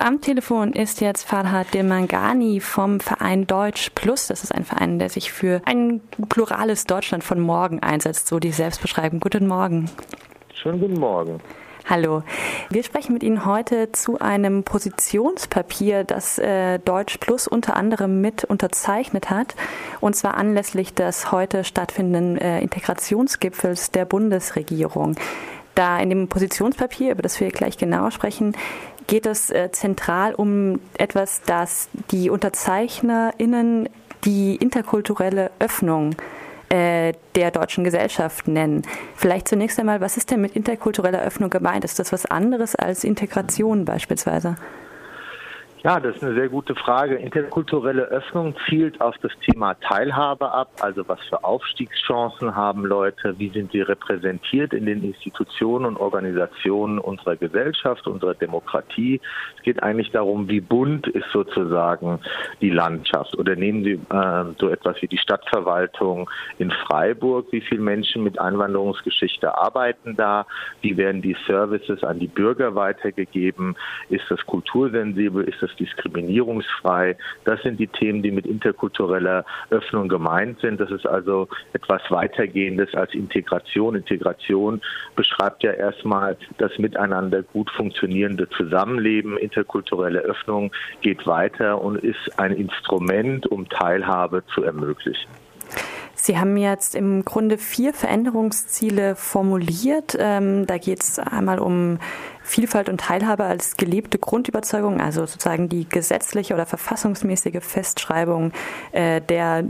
[0.00, 4.28] Am Telefon ist jetzt Farhad Demangani vom Verein Deutsch Plus.
[4.28, 8.52] Das ist ein Verein, der sich für ein plurales Deutschland von morgen einsetzt, so die
[8.52, 9.18] selbst beschreiben.
[9.18, 9.90] Guten Morgen.
[10.54, 11.40] Schönen guten Morgen.
[11.84, 12.22] Hallo.
[12.70, 18.44] Wir sprechen mit Ihnen heute zu einem Positionspapier, das äh, Deutsch Plus unter anderem mit
[18.44, 19.56] unterzeichnet hat,
[20.00, 25.16] und zwar anlässlich des heute stattfindenden äh, Integrationsgipfels der Bundesregierung.
[25.74, 28.54] Da in dem Positionspapier, über das wir gleich genauer sprechen,
[29.08, 33.88] geht es äh, zentral um etwas, das die UnterzeichnerInnen
[34.24, 36.14] die interkulturelle Öffnung
[36.68, 38.82] äh, der deutschen Gesellschaft nennen.
[39.16, 41.84] Vielleicht zunächst einmal, was ist denn mit interkultureller Öffnung gemeint?
[41.84, 44.56] Ist das was anderes als Integration beispielsweise?
[45.84, 47.14] Ja, das ist eine sehr gute Frage.
[47.14, 53.48] Interkulturelle Öffnung zielt auf das Thema Teilhabe ab, also was für Aufstiegschancen haben Leute, wie
[53.50, 59.20] sind sie repräsentiert in den Institutionen und Organisationen unserer Gesellschaft, unserer Demokratie.
[59.56, 62.18] Es geht eigentlich darum, wie bunt ist sozusagen
[62.60, 63.38] die Landschaft.
[63.38, 68.40] Oder nehmen Sie äh, so etwas wie die Stadtverwaltung in Freiburg, wie viele Menschen mit
[68.40, 70.44] Einwanderungsgeschichte arbeiten da,
[70.80, 73.76] wie werden die Services an die Bürger weitergegeben,
[74.08, 77.16] ist das kultursensibel, ist das es diskriminierungsfrei.
[77.44, 80.80] Das sind die Themen, die mit interkultureller Öffnung gemeint sind.
[80.80, 83.94] Das ist also etwas weitergehendes als Integration.
[83.94, 84.80] Integration
[85.16, 89.36] beschreibt ja erstmal das miteinander gut funktionierende Zusammenleben.
[89.36, 95.47] Interkulturelle Öffnung geht weiter und ist ein Instrument, um Teilhabe zu ermöglichen.
[96.28, 100.14] Sie haben jetzt im Grunde vier Veränderungsziele formuliert.
[100.20, 102.00] Ähm, da geht es einmal um
[102.42, 108.52] Vielfalt und Teilhabe als gelebte Grundüberzeugung, also sozusagen die gesetzliche oder verfassungsmäßige Festschreibung
[108.92, 109.64] äh, der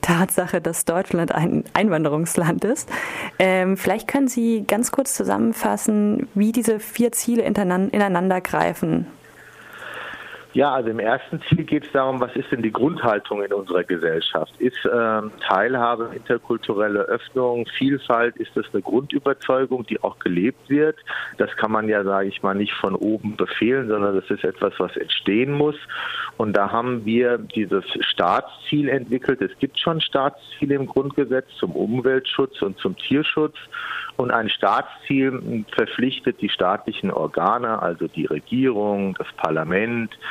[0.00, 2.88] Tatsache, dass Deutschland ein Einwanderungsland ist.
[3.38, 9.06] Ähm, vielleicht können Sie ganz kurz zusammenfassen, wie diese vier Ziele ineinander greifen.
[10.52, 13.84] Ja, also im ersten Ziel geht es darum, was ist denn die Grundhaltung in unserer
[13.84, 14.52] Gesellschaft?
[14.58, 20.96] Ist ähm, Teilhabe, interkulturelle Öffnung, Vielfalt, ist das eine Grundüberzeugung, die auch gelebt wird?
[21.38, 24.72] Das kann man ja, sage ich mal, nicht von oben befehlen, sondern das ist etwas,
[24.78, 25.76] was entstehen muss.
[26.36, 29.40] Und da haben wir dieses Staatsziel entwickelt.
[29.42, 33.54] Es gibt schon Staatsziele im Grundgesetz zum Umweltschutz und zum Tierschutz.
[34.16, 40.10] Und ein Staatsziel verpflichtet die staatlichen Organe, also die Regierung, das Parlament,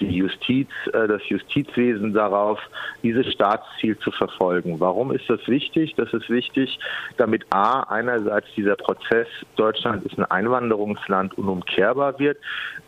[0.00, 2.58] die Justiz, äh, das Justizwesen darauf,
[3.02, 4.80] dieses Staatsziel zu verfolgen.
[4.80, 5.94] Warum ist das wichtig?
[5.96, 6.78] Das ist wichtig,
[7.16, 12.38] damit A, einerseits dieser Prozess, Deutschland ist ein Einwanderungsland, unumkehrbar wird.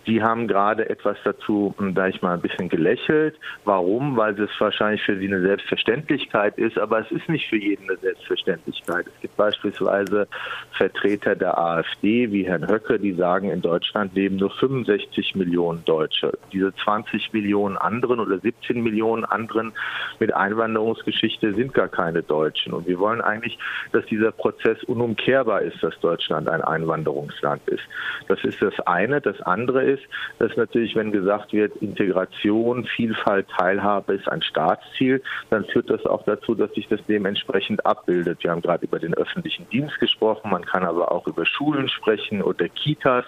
[0.07, 3.37] Die haben gerade etwas dazu, da ich mal ein bisschen gelächelt.
[3.65, 4.17] Warum?
[4.17, 7.99] Weil es wahrscheinlich für sie eine Selbstverständlichkeit ist, aber es ist nicht für jeden eine
[7.99, 9.07] Selbstverständlichkeit.
[9.07, 10.27] Es gibt beispielsweise
[10.73, 16.33] Vertreter der AfD wie Herrn Höcke, die sagen, in Deutschland leben nur 65 Millionen Deutsche.
[16.53, 19.73] Diese 20 20 Millionen anderen oder 17 Millionen anderen
[20.19, 22.73] mit Einwanderungsgeschichte sind gar keine Deutschen.
[22.73, 23.59] Und wir wollen eigentlich,
[23.93, 27.83] dass dieser Prozess unumkehrbar ist, dass Deutschland ein Einwanderungsland ist.
[28.27, 29.21] Das ist das eine.
[29.21, 30.03] Das andere ist,
[30.39, 36.25] dass natürlich, wenn gesagt wird, Integration, Vielfalt, Teilhabe ist ein Staatsziel, dann führt das auch
[36.25, 38.43] dazu, dass sich das dementsprechend abbildet.
[38.43, 42.43] Wir haben gerade über den öffentlichen Dienst gesprochen, man kann aber auch über Schulen sprechen
[42.43, 43.25] oder Kitas.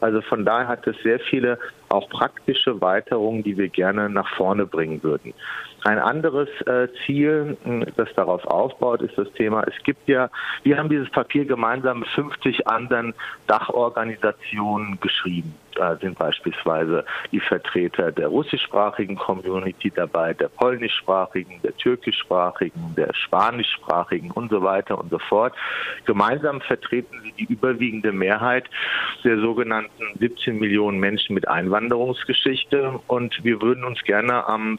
[0.00, 4.66] Also von daher hat es sehr viele auch praktische Weiterungen, die wir gerne nach vorne
[4.66, 5.34] bringen würden.
[5.84, 7.56] Ein anderes äh, Ziel,
[7.96, 10.28] das darauf aufbaut, ist das Thema, es gibt ja,
[10.64, 13.14] wir haben dieses Papier gemeinsam mit 50 anderen
[13.46, 15.54] Dachorganisationen geschrieben.
[15.78, 24.32] Da sind beispielsweise die Vertreter der russischsprachigen Community dabei, der polnischsprachigen, der türkischsprachigen, der spanischsprachigen
[24.32, 25.54] und so weiter und so fort.
[26.04, 28.68] Gemeinsam vertreten sie die überwiegende Mehrheit
[29.22, 34.78] der sogenannten 17 Millionen Menschen mit Einwanderungsgeschichte und wir würden uns gerne am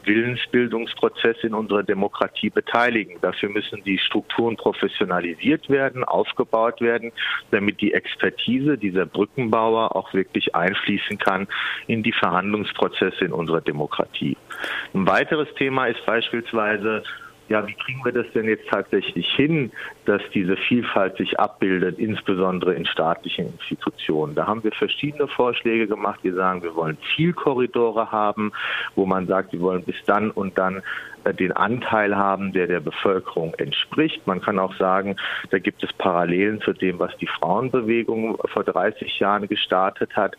[0.90, 3.16] Willensbildungsprozess in unserer Demokratie beteiligen.
[3.20, 7.12] Dafür müssen die Strukturen professionalisiert werden, aufgebaut werden,
[7.50, 11.48] damit die Expertise dieser Brückenbauer auch wirklich einfließen kann
[11.86, 14.36] in die Verhandlungsprozesse in unserer Demokratie.
[14.94, 17.02] Ein weiteres Thema ist beispielsweise
[17.50, 19.72] ja, wie kriegen wir das denn jetzt tatsächlich hin,
[20.04, 24.36] dass diese Vielfalt sich abbildet, insbesondere in staatlichen Institutionen?
[24.36, 26.20] Da haben wir verschiedene Vorschläge gemacht.
[26.22, 28.52] Wir sagen, wir wollen Zielkorridore haben,
[28.94, 30.80] wo man sagt, wir wollen bis dann und dann
[31.38, 34.26] den Anteil haben, der der Bevölkerung entspricht.
[34.26, 35.16] Man kann auch sagen,
[35.50, 40.36] da gibt es Parallelen zu dem, was die Frauenbewegung vor 30 Jahren gestartet hat.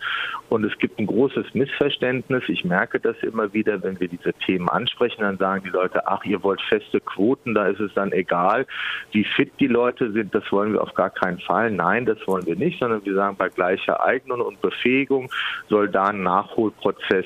[0.50, 2.44] Und es gibt ein großes Missverständnis.
[2.48, 6.24] Ich merke das immer wieder, wenn wir diese Themen ansprechen, dann sagen die Leute, ach,
[6.26, 8.66] ihr wollt feste Quoten, da ist es dann egal,
[9.12, 10.34] wie fit die Leute sind.
[10.34, 11.72] Das wollen wir auf gar keinen Fall.
[11.72, 15.30] Nein, das wollen wir nicht, sondern wir sagen, bei gleicher Eignung und Befähigung
[15.70, 17.26] soll da ein Nachholprozess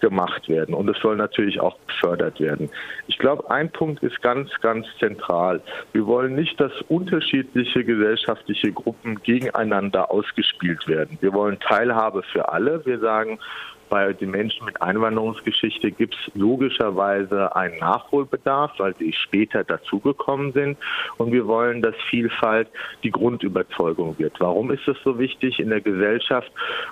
[0.00, 0.74] gemacht werden.
[0.74, 2.70] Und es soll natürlich auch gefördert werden.
[3.06, 5.60] Ich glaube, ein Punkt ist ganz, ganz zentral.
[5.92, 11.18] Wir wollen nicht, dass unterschiedliche gesellschaftliche Gruppen gegeneinander ausgespielt werden.
[11.20, 12.84] Wir wollen Teilhabe für alle.
[12.86, 13.38] Wir sagen,
[13.88, 20.78] bei den Menschen mit Einwanderungsgeschichte gibt es logischerweise einen Nachholbedarf, weil sie später dazugekommen sind.
[21.18, 22.68] Und wir wollen, dass Vielfalt
[23.02, 24.40] die Grundüberzeugung wird.
[24.40, 26.50] Warum ist es so wichtig in der Gesellschaft,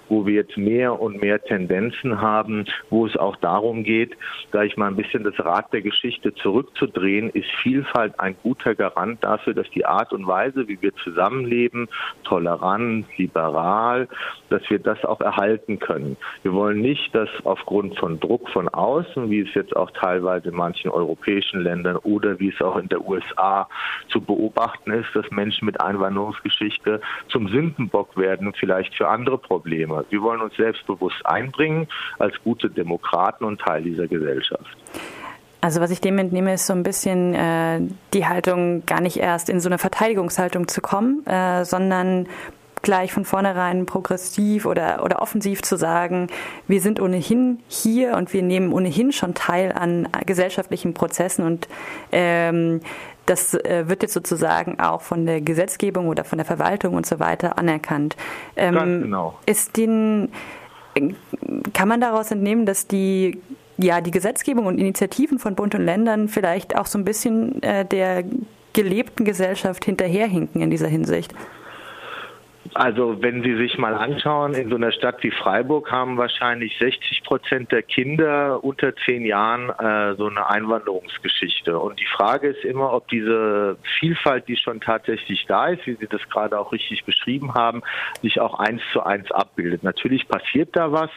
[0.09, 4.17] wo wir jetzt mehr und mehr Tendenzen haben, wo es auch darum geht,
[4.51, 9.23] da ich mal ein bisschen das Rad der Geschichte zurückzudrehen, ist Vielfalt ein guter Garant
[9.25, 11.89] dafür, dass die Art und Weise, wie wir zusammenleben,
[12.25, 14.09] tolerant, liberal,
[14.51, 16.17] dass wir das auch erhalten können.
[16.43, 20.57] Wir wollen nicht, dass aufgrund von Druck von außen, wie es jetzt auch teilweise in
[20.57, 23.69] manchen europäischen Ländern oder wie es auch in der USA
[24.09, 30.05] zu beobachten ist, dass Menschen mit Einwanderungsgeschichte zum Sündenbock werden, vielleicht für andere Probleme.
[30.11, 31.89] Wir wollen uns selbstbewusst einbringen
[32.19, 34.77] als gute Demokraten und Teil dieser Gesellschaft.
[35.61, 37.81] Also was ich dem entnehme, ist so ein bisschen äh,
[38.13, 42.27] die Haltung, gar nicht erst in so eine Verteidigungshaltung zu kommen, äh, sondern
[42.83, 46.29] gleich von vornherein progressiv oder, oder offensiv zu sagen,
[46.69, 51.69] wir sind ohnehin hier und wir nehmen ohnehin schon teil an gesellschaftlichen Prozessen und
[52.11, 52.81] ähm,
[53.27, 57.21] das äh, wird jetzt sozusagen auch von der Gesetzgebung oder von der Verwaltung und so
[57.21, 58.17] weiter anerkannt.
[58.57, 59.39] Ähm, Ganz genau.
[59.47, 60.29] Ist den,
[61.73, 63.41] kann man daraus entnehmen, dass die
[63.79, 67.85] ja, die Gesetzgebung und Initiativen von Bund und Ländern vielleicht auch so ein bisschen äh,
[67.85, 68.25] der
[68.73, 71.35] gelebten Gesellschaft hinterherhinken in dieser Hinsicht?
[72.75, 77.23] Also wenn Sie sich mal anschauen, in so einer Stadt wie Freiburg haben wahrscheinlich 60
[77.23, 81.79] Prozent der Kinder unter zehn Jahren äh, so eine Einwanderungsgeschichte.
[81.79, 86.07] Und die Frage ist immer, ob diese Vielfalt, die schon tatsächlich da ist, wie Sie
[86.07, 87.83] das gerade auch richtig beschrieben haben,
[88.23, 89.83] sich auch eins zu eins abbildet.
[89.83, 91.11] Natürlich passiert da was,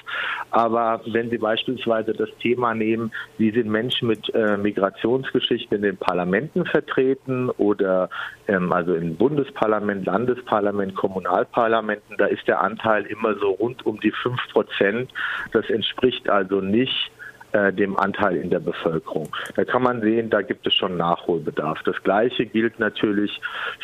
[0.51, 5.97] aber wenn Sie beispielsweise das Thema nehmen, wie sind Menschen mit äh, Migrationsgeschichte in den
[5.97, 8.09] Parlamenten vertreten oder
[8.47, 13.99] ähm, also im Bundesparlament, Landesparlament, Kommunal Kommunalparlamenten, da ist der Anteil immer so rund um
[13.99, 15.11] die fünf Prozent.
[15.51, 17.11] Das entspricht also nicht
[17.55, 19.29] äh, dem Anteil in der Bevölkerung.
[19.55, 21.81] Da kann man sehen, da gibt es schon Nachholbedarf.
[21.83, 23.39] Das Gleiche gilt natürlich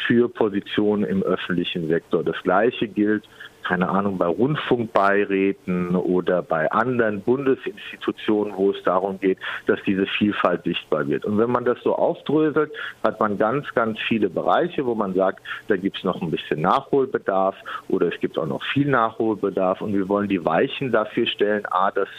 [0.07, 2.21] für Positionen im öffentlichen Sektor.
[2.21, 3.23] Das Gleiche gilt
[3.63, 9.37] keine Ahnung, bei Rundfunkbeiräten oder bei anderen Bundesinstitutionen, wo es darum geht,
[9.67, 11.23] dass diese Vielfalt sichtbar wird.
[11.25, 12.71] Und wenn man das so aufdröselt,
[13.03, 16.59] hat man ganz, ganz viele Bereiche, wo man sagt, da gibt es noch ein bisschen
[16.61, 17.55] Nachholbedarf
[17.87, 21.91] oder es gibt auch noch viel Nachholbedarf und wir wollen die Weichen dafür stellen, a,
[21.91, 22.09] dass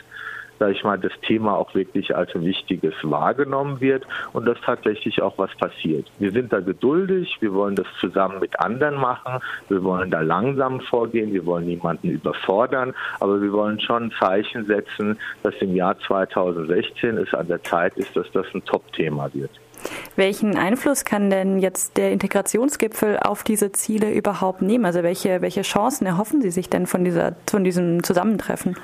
[0.58, 5.20] sage ich mal, das Thema auch wirklich als ein wichtiges wahrgenommen wird und dass tatsächlich
[5.22, 6.06] auch was passiert.
[6.18, 10.80] Wir sind da geduldig, wir wollen das zusammen mit anderen machen, wir wollen da langsam
[10.80, 17.18] vorgehen, wir wollen niemanden überfordern, aber wir wollen schon Zeichen setzen, dass im Jahr 2016
[17.18, 19.50] es an der Zeit ist, dass das ein Top-Thema wird.
[20.16, 24.84] Welchen Einfluss kann denn jetzt der Integrationsgipfel auf diese Ziele überhaupt nehmen?
[24.84, 28.76] Also welche, welche Chancen erhoffen Sie sich denn von, dieser, von diesem Zusammentreffen?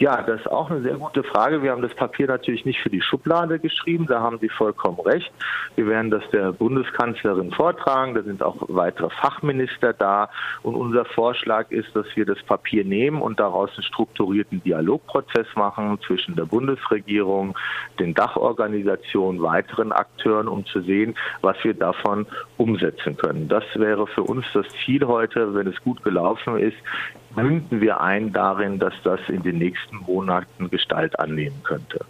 [0.00, 1.62] Ja, das ist auch eine sehr gute Frage.
[1.62, 5.30] Wir haben das Papier natürlich nicht für die Schublade geschrieben, da haben Sie vollkommen recht.
[5.76, 10.30] Wir werden das der Bundeskanzlerin vortragen, da sind auch weitere Fachminister da
[10.62, 15.98] und unser Vorschlag ist, dass wir das Papier nehmen und daraus einen strukturierten Dialogprozess machen
[16.06, 17.54] zwischen der Bundesregierung,
[17.98, 23.48] den Dachorganisationen, weiteren Akteuren, um zu sehen, was wir davon umsetzen können.
[23.48, 26.78] Das wäre für uns das Ziel heute, wenn es gut gelaufen ist,
[27.36, 29.58] münden wir ein darin, dass das in den
[29.90, 32.04] nächsten Monaten Gestalt annehmen könnte.